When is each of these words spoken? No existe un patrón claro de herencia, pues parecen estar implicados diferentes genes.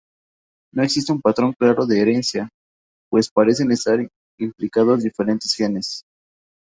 No 0.73 0.81
existe 0.81 1.13
un 1.13 1.21
patrón 1.21 1.53
claro 1.53 1.85
de 1.85 2.01
herencia, 2.01 2.49
pues 3.11 3.29
parecen 3.29 3.69
estar 3.71 3.99
implicados 4.39 5.03
diferentes 5.03 5.53
genes. 5.53 6.01